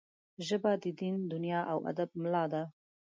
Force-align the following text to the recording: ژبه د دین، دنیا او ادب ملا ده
ژبه 0.47 0.71
د 0.83 0.85
دین، 0.99 1.15
دنیا 1.33 1.59
او 1.71 1.77
ادب 1.91 2.09
ملا 2.21 2.43
ده 2.53 2.63